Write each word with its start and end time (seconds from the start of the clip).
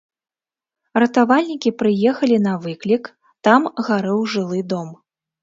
Ратавальнікі 1.03 1.73
прыехалі 1.81 2.37
на 2.47 2.55
выклік, 2.65 3.03
там 3.49 3.69
гарэў 3.91 4.27
жылы 4.35 4.65
дом. 4.75 4.89